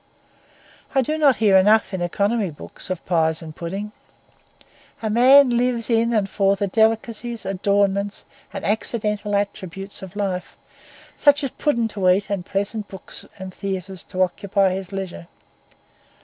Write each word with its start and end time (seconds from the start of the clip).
I 0.95 1.03
do 1.03 1.15
not 1.19 1.35
hear 1.35 1.57
enough, 1.57 1.93
in 1.93 2.01
economy 2.01 2.49
books, 2.49 2.89
of 2.89 3.05
pies 3.05 3.43
and 3.43 3.55
pudding. 3.55 3.91
A 5.03 5.11
man 5.11 5.55
lives 5.55 5.91
in 5.91 6.11
and 6.11 6.27
for 6.27 6.55
the 6.55 6.65
delicacies, 6.65 7.45
adornments, 7.45 8.25
and 8.51 8.65
accidental 8.65 9.35
attributes 9.35 10.01
of 10.01 10.15
life, 10.15 10.57
such 11.15 11.43
as 11.43 11.51
pudding 11.51 11.87
to 11.89 12.09
eat 12.09 12.31
and 12.31 12.43
pleasant 12.43 12.87
books 12.87 13.27
and 13.37 13.53
theatres 13.53 14.03
to 14.05 14.23
occupy 14.23 14.71
his 14.73 14.91
leisure. 14.91 15.27